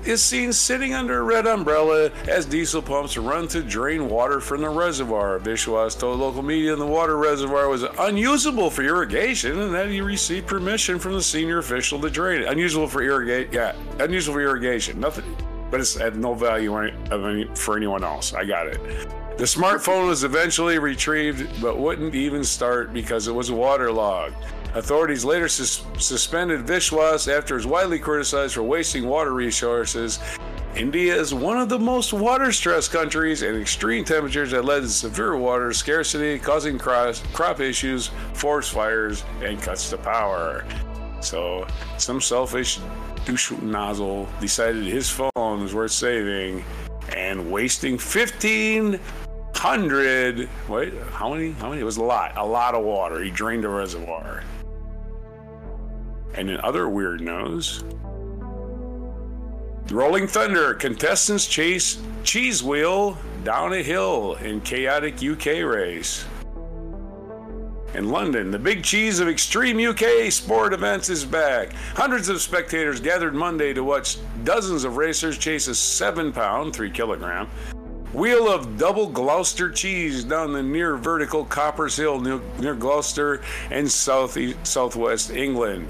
[0.06, 4.62] is seen sitting under a red umbrella as diesel pumps run to drain water from
[4.62, 5.39] the reservoir.
[5.39, 10.48] Vishwas told local media the water reservoir was unusable for irrigation and that he received
[10.48, 12.48] permission from the senior official to drain it.
[12.48, 15.00] Unusable for irrigate, yeah, unusable for irrigation.
[15.00, 15.26] Nothing,
[15.69, 18.34] but it's at no value of any, for anyone else.
[18.34, 18.80] I got it.
[19.38, 24.36] The smartphone was eventually retrieved, but wouldn't even start because it was waterlogged.
[24.76, 30.18] Authorities later sus- suspended Vishwas after he was widely criticized for wasting water resources.
[30.76, 34.90] India is one of the most water stressed countries, and extreme temperatures that led to
[34.90, 40.66] severe water scarcity, causing cro- crop issues, forest fires, and cuts to power.
[41.22, 41.68] So,
[42.00, 42.80] some selfish
[43.26, 46.66] douche nozzle decided his phone was worth saving
[47.16, 50.50] and wasting 1,500.
[50.68, 51.52] Wait, how many?
[51.52, 51.82] How many?
[51.82, 52.36] It was a lot.
[52.36, 53.22] A lot of water.
[53.22, 54.42] He drained a reservoir.
[56.36, 57.84] And in other weird news,
[59.91, 66.26] Rolling Thunder contestants chase cheese wheel down a hill in chaotic UK race.
[67.93, 71.74] In London, the big cheese of extreme UK sport events is back.
[71.93, 76.89] Hundreds of spectators gathered Monday to watch dozens of racers chase a 7 pound, 3
[76.89, 77.48] kilogram,
[78.13, 84.38] wheel of double Gloucester cheese down the near vertical Cooper's Hill near, Gloucester and south
[84.65, 85.88] southwest England.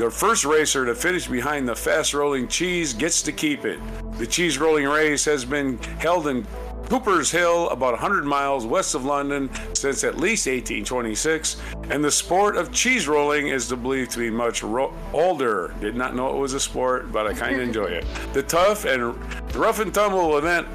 [0.00, 3.78] The first racer to finish behind the fast rolling cheese gets to keep it.
[4.16, 6.46] The cheese rolling race has been held in
[6.88, 11.60] Cooper's Hill, about 100 miles west of London, since at least 1826,
[11.90, 15.74] and the sport of cheese rolling is believed to be much ro- older.
[15.82, 18.06] Did not know it was a sport, but I kind of enjoy it.
[18.32, 19.14] The tough and
[19.54, 20.66] rough and tumble event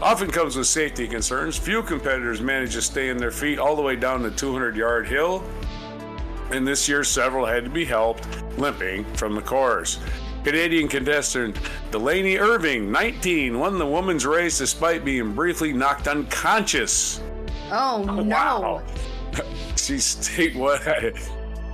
[0.00, 1.58] often comes with safety concerns.
[1.58, 5.06] Few competitors manage to stay on their feet all the way down the 200 yard
[5.06, 5.44] hill,
[6.52, 8.26] and this year several had to be helped
[8.58, 9.98] limping from the course.
[10.44, 11.56] Canadian contestant
[11.90, 17.20] Delaney Irving, 19, won the women's race despite being briefly knocked unconscious.
[17.70, 18.22] Oh, no.
[18.22, 18.82] Wow.
[19.76, 20.86] she stayed what?
[20.86, 21.12] I,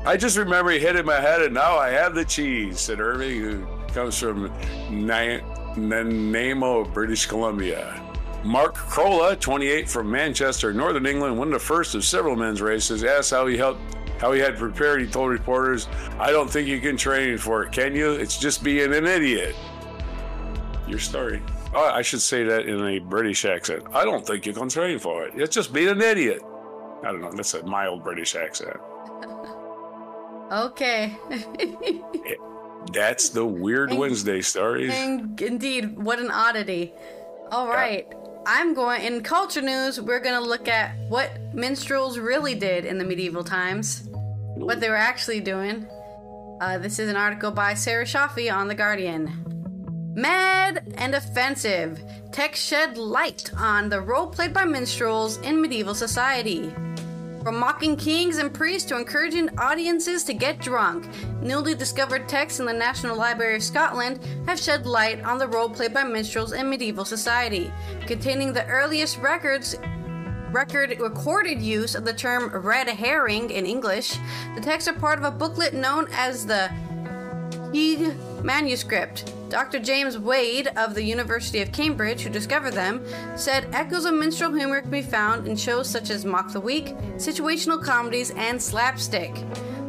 [0.05, 3.01] I just remember he hit in my head, and now I have the cheese, said
[3.01, 4.53] Irving, who comes from
[4.91, 5.41] Na-
[5.77, 8.05] Nanaimo, British Columbia.
[8.45, 13.03] Mark Crolla, 28, from Manchester, Northern England, won the first of several men's races.
[13.03, 13.81] Asked how he helped
[14.19, 17.73] how he had prepared, he told reporters, I don't think you can train for it,
[17.73, 18.13] can you?
[18.13, 19.55] It's just being an idiot.
[20.87, 21.43] Your story.
[21.75, 23.85] Oh, I should say that in a British accent.
[23.93, 25.35] I don't think you can train for it.
[25.37, 26.43] It's just being an idiot.
[27.03, 27.31] I don't know.
[27.33, 28.77] That's a mild British accent.
[30.51, 31.15] Okay.
[32.93, 34.93] That's the Weird Wednesday stories.
[34.95, 36.95] And indeed, what an oddity.
[37.51, 38.11] All right.
[38.47, 40.01] I'm going in culture news.
[40.01, 44.08] We're going to look at what minstrels really did in the medieval times,
[44.59, 45.87] what they were actually doing.
[46.61, 49.45] Uh, this is an article by Sarah Shaffi on The Guardian.
[50.15, 52.03] Mad and offensive.
[52.33, 56.75] Text shed light on the role played by minstrels in medieval society.
[57.45, 61.09] From mocking kings and priests to encouraging audiences to get drunk,
[61.41, 65.69] newly discovered texts in the National Library of Scotland have shed light on the role
[65.69, 67.71] played by minstrels in medieval society,
[68.07, 69.77] containing the earliest records
[70.51, 74.17] record recorded use of the term red herring in English.
[74.55, 76.71] The texts are part of a booklet known as the
[77.73, 79.33] Heege manuscript.
[79.49, 79.79] Dr.
[79.79, 83.03] James Wade of the University of Cambridge, who discovered them,
[83.37, 86.95] said echoes of minstrel humor can be found in shows such as Mock the Week,
[87.17, 89.35] situational comedies, and slapstick.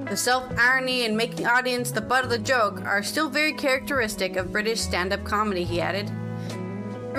[0.10, 4.38] The self irony and making audience the butt of the joke are still very characteristic
[4.38, 6.10] of British stand up comedy, he added.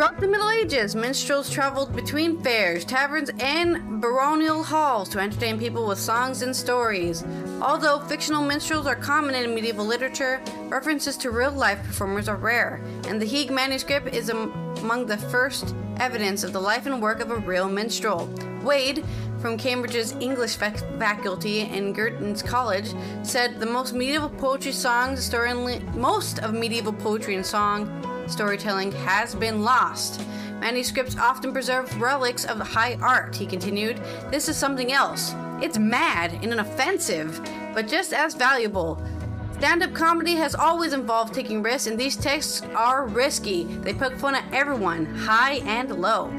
[0.00, 5.86] Throughout the Middle Ages, minstrels traveled between fairs, taverns, and baronial halls to entertain people
[5.86, 7.22] with songs and stories.
[7.60, 12.80] Although fictional minstrels are common in medieval literature, references to real life performers are rare,
[13.08, 17.30] and the Heege manuscript is among the first evidence of the life and work of
[17.30, 18.26] a real minstrel.
[18.62, 19.04] Wade,
[19.38, 25.30] from Cambridge's English fac- faculty and Girton's College, said the most medieval poetry songs,
[25.94, 30.20] most of medieval poetry and song storytelling has been lost.
[30.60, 34.00] Manuscripts often preserve relics of high art, he continued.
[34.30, 35.34] This is something else.
[35.62, 37.40] It's mad and offensive,
[37.74, 39.02] but just as valuable.
[39.54, 43.64] Stand up comedy has always involved taking risks, and these texts are risky.
[43.64, 46.32] They poke fun at everyone, high and low.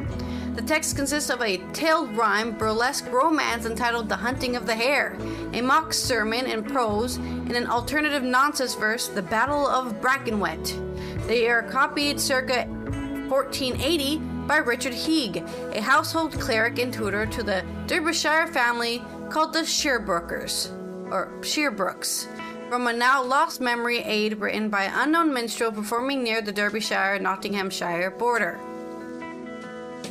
[0.56, 5.18] The text consists of a tailed rhyme burlesque romance entitled The Hunting of the Hare,
[5.54, 10.91] a mock sermon in prose, and an alternative nonsense verse, The Battle of Brackenwet.
[11.28, 15.42] They are copied circa 1480 by Richard Heege,
[15.76, 20.72] a household cleric and tutor to the Derbyshire family called the Sherbrookers,
[21.12, 22.28] or Sheerbrooks,
[22.70, 27.20] from a now lost memory aid written by an unknown minstrel performing near the Derbyshire
[27.20, 28.60] Nottinghamshire border.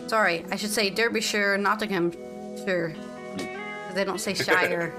[0.07, 2.95] Sorry, I should say Derbyshire, Nottinghamshire.
[3.95, 4.95] They don't say Shire.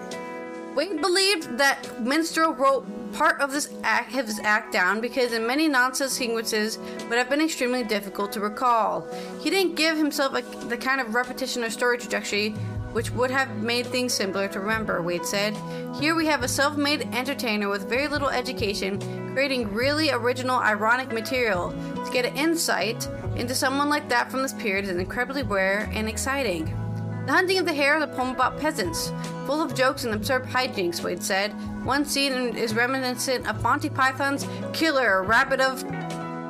[0.75, 5.67] Wade believed that Minstrel wrote part of this act, his act down because in many
[5.67, 6.77] nonsense sequences
[7.09, 9.05] would have been extremely difficult to recall.
[9.41, 12.53] He didn't give himself a, the kind of repetition or story trajectory
[12.93, 15.55] which would have made things simpler to remember, Wade said.
[15.99, 18.99] Here we have a self made entertainer with very little education
[19.33, 21.71] creating really original, ironic material.
[22.05, 26.09] To get an insight into someone like that from this period is incredibly rare and
[26.09, 26.80] exciting.
[27.25, 29.11] The Hunting of the Hare is a poem about peasants,
[29.45, 31.51] full of jokes and absurd hijinks, Wade said.
[31.85, 35.83] One scene is reminiscent of Monty Python's Killer Rabbit of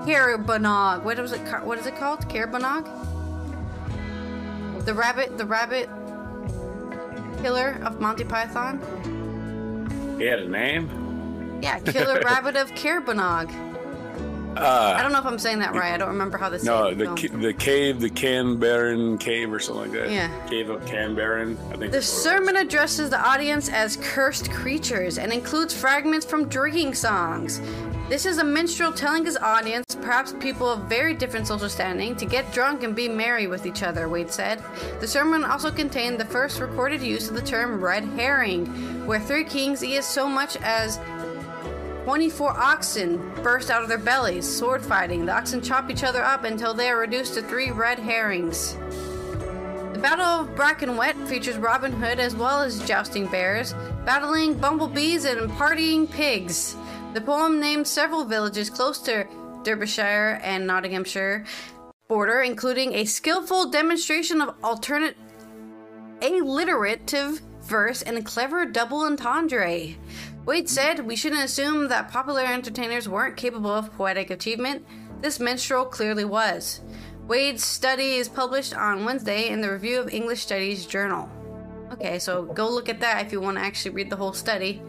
[0.05, 1.03] Caerbannog.
[1.03, 1.41] What was it?
[1.63, 2.21] What is it called?
[2.29, 2.85] Caerbannog?
[4.85, 5.89] The rabbit, the rabbit
[7.41, 8.79] killer of Monty Python.
[10.17, 11.59] He had a name.
[11.61, 13.70] Yeah, Killer Rabbit of Caerbannog.
[14.57, 15.93] Uh, I don't know if I'm saying that right.
[15.93, 16.63] I don't remember how this.
[16.63, 20.11] no, the ca- the cave, the Canberran cave, or something like that.
[20.11, 20.29] Yeah.
[20.47, 21.57] Cave of Canberran.
[21.69, 21.79] I think.
[21.79, 26.49] The that's what it sermon addresses the audience as cursed creatures and includes fragments from
[26.49, 27.61] drinking songs.
[28.09, 32.25] This is a minstrel telling his audience, perhaps people of very different social standing, to
[32.25, 34.61] get drunk and be merry with each other, Wade said.
[34.99, 38.65] The sermon also contained the first recorded use of the term red herring,
[39.07, 40.99] where three kings eat as so much as
[42.03, 45.25] 24 oxen burst out of their bellies, sword fighting.
[45.25, 48.73] The oxen chop each other up until they are reduced to three red herrings.
[49.93, 55.51] The Battle of Brackenwet features Robin Hood as well as jousting bears, battling bumblebees and
[55.51, 56.75] partying pigs.
[57.13, 59.27] The poem names several villages close to
[59.63, 61.45] Derbyshire and Nottinghamshire
[62.07, 65.15] border, including a skillful demonstration of alternate
[66.21, 69.95] alliterative verse and a clever double entendre.
[70.45, 74.85] Wade said, We shouldn't assume that popular entertainers weren't capable of poetic achievement.
[75.21, 76.81] This minstrel clearly was.
[77.27, 81.29] Wade's study is published on Wednesday in the Review of English Studies Journal.
[81.93, 84.81] Okay, so go look at that if you want to actually read the whole study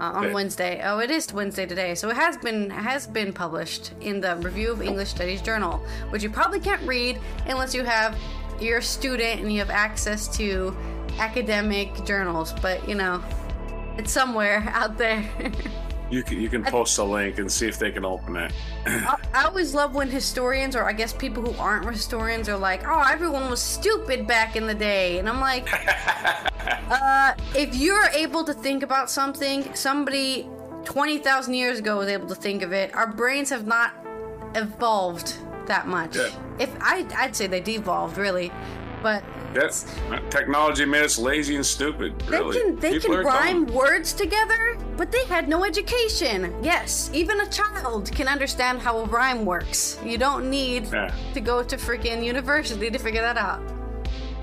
[0.00, 0.34] uh, on Okay.
[0.34, 0.80] Wednesday.
[0.82, 4.72] Oh, it is Wednesday today, so it has been has been published in the Review
[4.72, 5.78] of English Studies Journal,
[6.10, 8.18] which you probably can't read unless you have
[8.60, 10.76] you're a student and you have access to
[11.18, 12.52] academic journals.
[12.60, 13.22] But you know,
[13.98, 15.24] it's somewhere out there.
[16.10, 18.52] You can you can post a link and see if they can open it.
[18.86, 22.86] I, I always love when historians, or I guess people who aren't historians, are like,
[22.86, 25.66] "Oh, everyone was stupid back in the day," and I'm like,
[26.90, 30.48] uh, if you're able to think about something, somebody
[30.84, 32.94] twenty thousand years ago was able to think of it.
[32.94, 33.94] Our brains have not
[34.54, 36.16] evolved that much.
[36.16, 36.28] Yeah.
[36.58, 38.52] If I, I'd say they devolved really,
[39.04, 39.22] but
[39.54, 39.86] Yes,
[40.30, 42.18] technology made us lazy and stupid.
[42.26, 43.32] they Really, can they People can are dumb.
[43.34, 44.76] rhyme words together.
[44.96, 46.52] But they had no education.
[46.62, 49.98] Yes, even a child can understand how a rhyme works.
[50.04, 51.12] You don't need Yeah.
[51.34, 53.60] to go to freaking university to figure that out.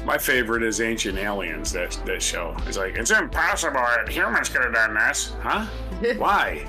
[0.05, 1.71] My favorite is Ancient Aliens.
[1.73, 2.55] That that show.
[2.67, 3.81] It's like it's impossible.
[3.95, 5.65] That humans could have done this, huh?
[6.17, 6.65] Why?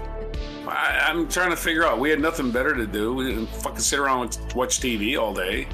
[0.69, 1.99] I, I'm trying to figure out.
[1.99, 3.15] We had nothing better to do.
[3.15, 5.67] We didn't fucking sit around and watch TV all day.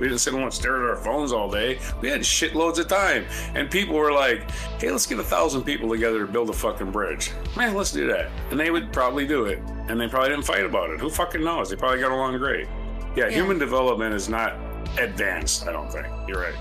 [0.00, 1.78] We didn't sit and stare at our phones all day.
[2.00, 5.90] We had shitloads of time, and people were like, "Hey, let's get a thousand people
[5.90, 8.30] together to build a fucking bridge." Man, let's do that.
[8.50, 10.98] And they would probably do it, and they probably didn't fight about it.
[11.00, 11.68] Who fucking knows?
[11.70, 12.66] They probably got along great.
[13.14, 13.30] Yeah, Yeah.
[13.30, 14.54] human development is not
[14.98, 15.66] advanced.
[15.68, 16.54] I don't think you're right.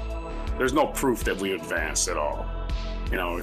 [0.58, 2.46] There's no proof that we advanced at all.
[3.10, 3.42] You know,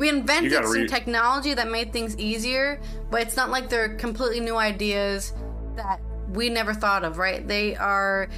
[0.00, 2.80] We invented some read- technology that made things easier,
[3.12, 5.32] but it's not like they're completely new ideas
[5.76, 6.00] that
[6.32, 7.46] we never thought of, right?
[7.46, 8.28] They are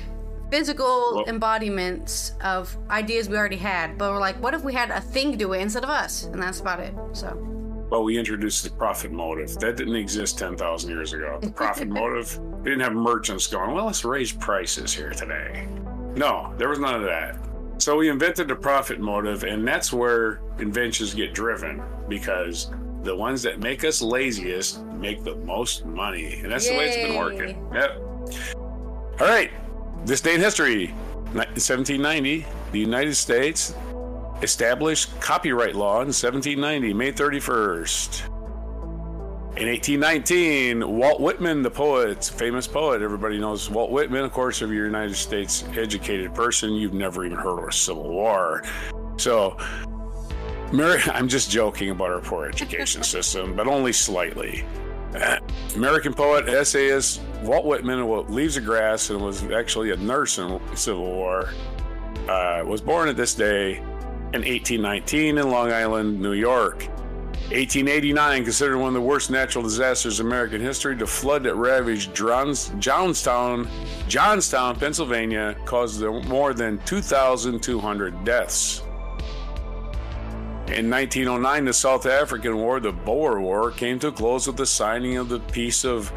[0.50, 4.90] physical Well- embodiments of ideas we already had, but we're like, what if we had
[4.90, 6.24] a thing do it instead of us?
[6.24, 6.92] And that's about it.
[7.12, 7.36] So,
[7.90, 9.58] Well, we introduced the profit motive.
[9.58, 11.38] That didn't exist 10,000 years ago.
[11.42, 15.66] The profit motive, we didn't have merchants going, well, let's raise prices here today.
[16.14, 17.36] No, there was none of that.
[17.78, 22.70] So we invented the profit motive, and that's where inventions get driven because
[23.02, 26.40] the ones that make us laziest make the most money.
[26.42, 27.66] And that's the way it's been working.
[27.72, 27.90] Yep.
[29.20, 29.50] All right.
[30.06, 30.88] This day in history,
[31.32, 33.74] 1790, the United States
[34.42, 38.26] established copyright law in 1790, May 31st.
[39.56, 44.24] In 1819, Walt Whitman, the poet, famous poet, everybody knows Walt Whitman.
[44.24, 47.72] Of course, if you're a United States educated person, you've never even heard of a
[47.72, 48.64] Civil War.
[49.18, 49.58] So,
[50.72, 54.64] Mary, I'm just joking about our poor education system, but only slightly.
[55.74, 60.76] American poet, essayist Walt Whitman, leaves the grass and was actually a nurse in the
[60.76, 61.50] Civil War,
[62.28, 63.78] uh, was born at this day
[64.32, 66.88] in 1819 in Long Island, New York.
[67.50, 72.14] 1889, considered one of the worst natural disasters in American history, the flood that ravaged
[72.14, 73.68] Johnstown,
[74.06, 78.82] Johnstown, Pennsylvania, caused more than 2,200 deaths.
[80.72, 84.64] In 1909, the South African War, the Boer War, came to a close with the
[84.64, 86.12] signing of the Peace of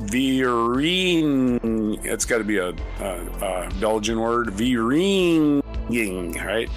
[0.00, 2.02] Viering.
[2.02, 4.52] It's got to be a, a, a Belgian word.
[4.52, 5.60] Viering,
[5.90, 6.70] right?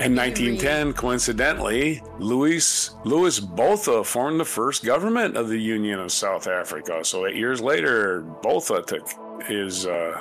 [0.00, 6.48] In 1910, coincidentally, Louis Louis Botha formed the first government of the Union of South
[6.48, 7.04] Africa.
[7.04, 9.08] So eight years later, Botha took
[9.46, 10.20] his uh,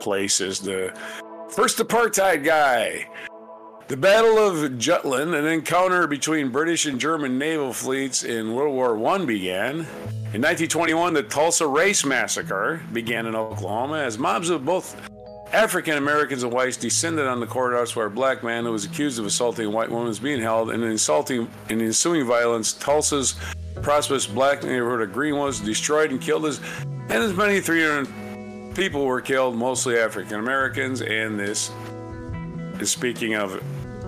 [0.00, 0.92] place as the
[1.50, 3.06] first apartheid guy.
[3.88, 8.96] The Battle of Jutland, an encounter between British and German naval fleets in World War
[9.14, 9.80] I, began.
[10.32, 14.96] In 1921, the Tulsa Race Massacre began in Oklahoma as mobs of both
[15.52, 19.18] African Americans and whites descended on the courthouse where a black man who was accused
[19.18, 20.70] of assaulting a white woman was being held.
[20.70, 23.34] And in insulting in ensuing violence, Tulsa's
[23.82, 29.04] prosperous black neighborhood of Green was destroyed and killed as and as many 300 people
[29.04, 31.02] were killed, mostly African Americans.
[31.02, 31.81] And this is
[32.90, 33.62] speaking of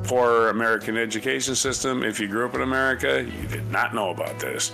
[0.05, 2.03] poor American education system.
[2.03, 4.73] If you grew up in America, you did not know about this.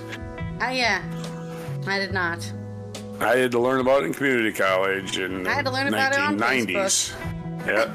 [0.61, 1.03] ah, yeah,
[1.87, 2.53] I did not.
[3.21, 6.13] I had to learn about it in community college in I had to learn about
[6.13, 7.15] it on 1990s.
[7.67, 7.93] Yeah.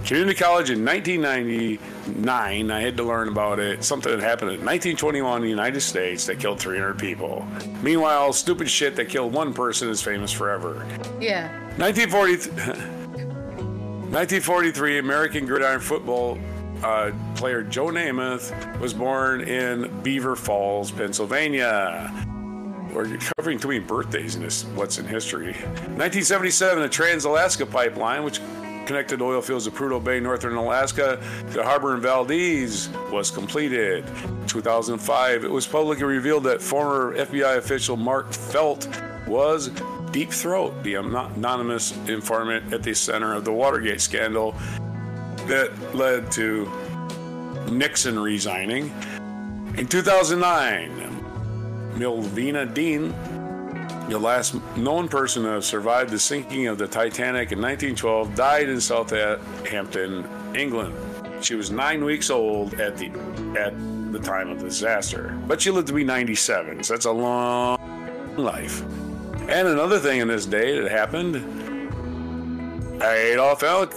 [0.04, 3.82] community college in 1999, I had to learn about it.
[3.82, 7.44] Something that happened in 1921 in the United States that killed 300 people.
[7.82, 10.86] Meanwhile, stupid shit that killed one person is famous forever.
[11.20, 11.48] Yeah.
[11.78, 13.03] 1940,
[14.14, 16.38] 1943, American gridiron football
[16.84, 22.12] uh, player Joe Namath was born in Beaver Falls, Pennsylvania.
[22.92, 25.54] We're covering too many birthdays in this What's in History.
[25.54, 28.38] 1977, the Trans-Alaska Pipeline, which
[28.86, 31.20] connected oil fields of Prudhoe Bay, northern Alaska,
[31.52, 34.04] to harbor in Valdez, was completed.
[34.46, 38.88] 2005, it was publicly revealed that former FBI official Mark Felt
[39.26, 39.72] was
[40.14, 44.54] Deep Throat, the anonymous informant at the center of the Watergate scandal
[45.48, 46.70] that led to
[47.68, 48.92] Nixon resigning.
[49.76, 50.88] In 2009,
[51.96, 53.08] Millvina Dean,
[54.08, 58.68] the last known person to have survived the sinking of the Titanic in 1912, died
[58.68, 60.94] in Southampton, England.
[61.40, 63.10] She was nine weeks old at the
[63.58, 63.74] at
[64.12, 66.84] the time of the disaster, but she lived to be 97.
[66.84, 68.84] So that's a long life.
[69.48, 71.36] And another thing in this day that happened,
[73.02, 73.92] Adolf Elk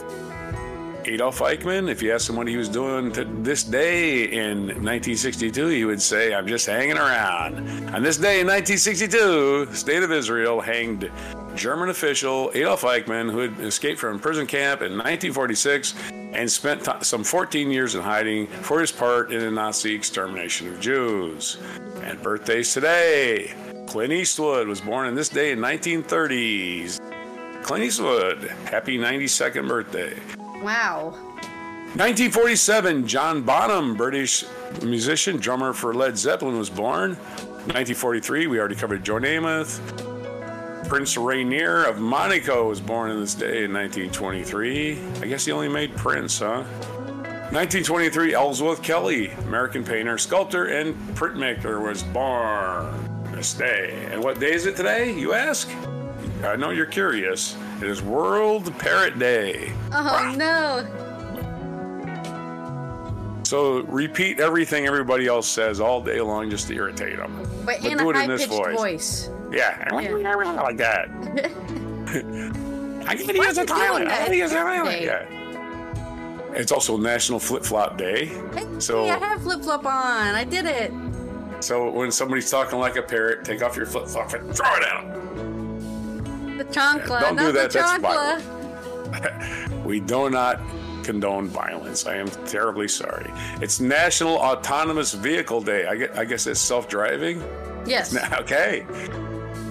[1.08, 5.68] Adolf Eichmann, if you asked him what he was doing to this day in 1962,
[5.68, 7.56] he would say, I'm just hanging around.
[7.95, 11.10] On this day in 1962, the State of Israel hanged
[11.56, 16.91] German official Adolf Eichmann, who had escaped from prison camp in 1946 and spent t-
[17.02, 21.58] some 14 years in hiding for his part in the Nazi extermination of Jews.
[22.04, 23.56] And birthdays today.
[23.88, 27.00] Clint Eastwood was born on this day in 1930s.
[27.64, 30.14] Clint Eastwood, happy 92nd birthday.
[30.62, 31.12] Wow.
[31.96, 34.44] 1947, John Bonham, British
[34.84, 37.12] musician, drummer for Led Zeppelin, was born.
[37.16, 39.80] 1943, we already covered Joe Namath.
[40.90, 45.00] Prince Rainier of Monaco was born on this day in 1923.
[45.22, 46.64] I guess he only made Prince, huh?
[47.52, 53.07] 1923, Ellsworth Kelly, American painter, sculptor, and printmaker, was born
[53.38, 54.08] this day.
[54.12, 55.70] And what day is it today, you ask?
[56.44, 57.56] I know you're curious.
[57.78, 59.72] It is World Parrot Day.
[59.94, 60.84] Oh no.
[63.44, 67.38] So repeat everything everybody else says all day long just to irritate them.
[67.64, 68.76] But, But in do a it in this voice.
[68.76, 69.30] voice.
[69.52, 69.88] Yeah,
[70.64, 71.08] like that.
[73.08, 75.02] I use are a you I use a toilet.
[75.02, 75.26] Yeah.
[76.54, 78.26] It's also National Flip Flop Day.
[78.26, 80.34] Hey, So- I have flip flop on.
[80.36, 80.92] I did it.
[81.60, 84.84] So when somebody's talking like a parrot, take off your flip flop and throw it
[84.88, 85.14] out.
[86.58, 89.84] The chancla, Don't not do that, the that's chancla.
[89.86, 90.60] We do not
[91.03, 92.05] condone violence.
[92.05, 93.32] I am terribly sorry.
[93.62, 95.86] It's National Autonomous Vehicle Day.
[95.86, 97.41] I guess, I guess it's self-driving.
[97.86, 98.16] Yes.
[98.41, 98.86] Okay.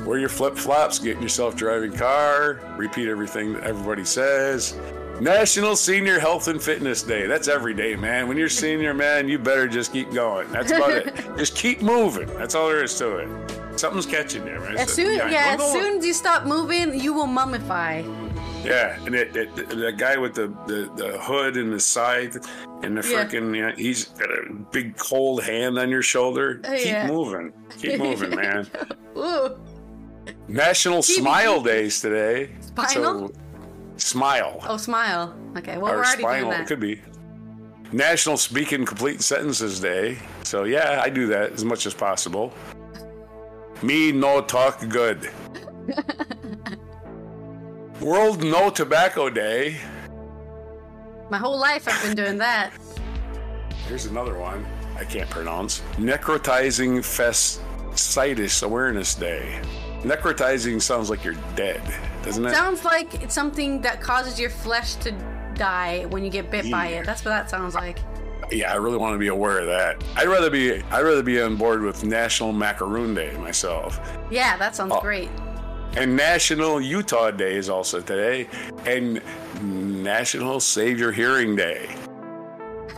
[0.07, 4.79] Wear your flip flops, get in your self driving car, repeat everything that everybody says.
[5.21, 7.27] National Senior Health and Fitness Day.
[7.27, 8.29] That's every day, man.
[8.29, 10.51] When you're senior, man, you better just keep going.
[10.53, 11.15] That's about it.
[11.39, 12.27] Just keep moving.
[12.39, 13.79] That's all there is to it.
[13.81, 14.77] Something's catching you, man.
[14.77, 18.05] As soon, Yeah, yeah, as soon as you stop moving, you will mummify.
[18.65, 22.37] Yeah, and it, it, the guy with the, the, the hood and the scythe
[22.83, 23.25] and the Yeah.
[23.25, 26.61] freaking, yeah, he's got a big cold hand on your shoulder.
[26.65, 27.07] Oh, keep yeah.
[27.07, 27.53] moving.
[27.79, 28.67] Keep moving, man.
[29.17, 29.57] Ooh.
[30.49, 32.51] National Keep- Smile Days today.
[32.61, 33.29] Spinal?
[33.29, 33.33] So,
[33.97, 34.61] smile.
[34.69, 35.35] Oh, smile.
[35.57, 36.51] Okay, well, or we're already spinal.
[36.51, 36.67] doing It that.
[36.69, 37.01] could be.
[37.93, 40.19] National Speak in Complete Sentences Day.
[40.43, 42.53] So, yeah, I do that as much as possible.
[43.83, 45.31] Me no talk good.
[48.01, 49.77] World No Tobacco Day.
[51.31, 52.73] My whole life I've been doing that.
[53.89, 54.67] Here's another one
[54.99, 55.81] I can't pronounce.
[55.97, 59.61] Necrotizing Fasciitis Awareness Day.
[60.03, 61.81] Necrotizing sounds like you're dead,
[62.27, 62.55] doesn't it?
[62.55, 65.13] Sounds like it's something that causes your flesh to
[65.55, 67.07] die when you get bit by it.
[67.07, 67.99] That's what that sounds like.
[68.53, 70.05] Yeah, I really want to be aware of that.
[70.15, 73.99] I'd rather be I'd rather be on board with National Macaroon Day myself.
[74.31, 75.01] Yeah, that sounds Oh.
[75.01, 75.31] great.
[75.97, 78.49] And National Utah Day is also today,
[78.85, 79.23] and
[80.05, 81.89] National Save Your Hearing Day.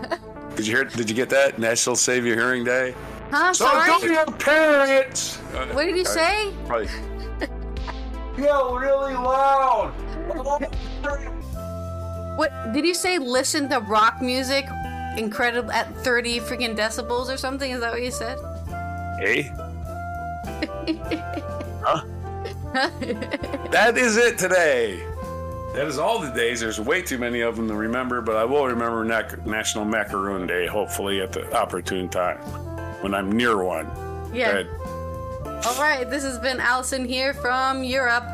[0.57, 0.85] did you hear?
[0.85, 1.59] Did you get that?
[1.59, 2.95] National Save Your Hearing Day.
[3.31, 3.53] Huh?
[3.53, 3.87] So Sorry?
[3.87, 5.37] don't your parents.
[5.37, 6.53] What did you uh, say?
[6.67, 6.89] Probably.
[8.39, 9.93] Yell really loud.
[12.37, 13.19] What did you say?
[13.19, 14.67] Listen to rock music,
[15.17, 17.71] incredible at thirty freaking decibels or something?
[17.71, 18.39] Is that what you said?
[19.19, 19.43] Hey.
[21.83, 22.03] huh?
[23.71, 25.05] that is it today.
[25.75, 26.61] That is all the days.
[26.61, 30.47] There's way too many of them to remember, but I will remember Nac- National Macaroon
[30.47, 32.39] Day, hopefully at the opportune time
[33.03, 33.91] when I'm near one.
[34.33, 34.63] Yeah.
[34.63, 34.71] Good.
[35.67, 38.25] All right, this has been Allison here from Europe.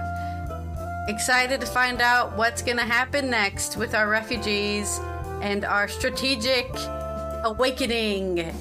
[1.09, 5.01] Excited to find out what's going to happen next with our refugees
[5.41, 6.67] and our strategic
[7.45, 8.55] awakening.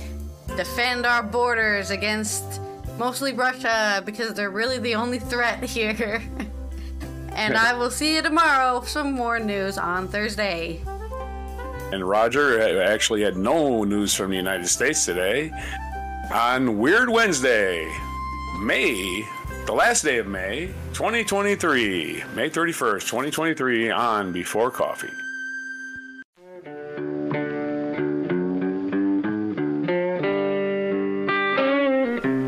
[0.55, 2.61] Defend our borders against
[2.97, 6.21] mostly Russia because they're really the only threat here.
[7.33, 10.81] and I will see you tomorrow for some more news on Thursday.
[11.91, 15.51] And Roger actually had no news from the United States today.
[16.31, 17.93] On Weird Wednesday,
[18.59, 19.27] May,
[19.65, 25.09] the last day of May, 2023, May 31st, 2023, on Before Coffee.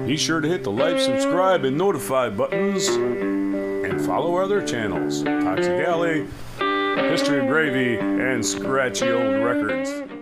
[0.08, 5.24] Be sure to hit the like, subscribe, and notify buttons and follow our other channels
[5.24, 6.26] Toxic Ally,
[7.10, 10.15] History of Gravy, and Scratchy Old Records.